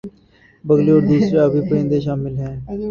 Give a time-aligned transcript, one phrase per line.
[0.63, 2.55] بگلے اور دوسرے آبی پرندے شامل ہیں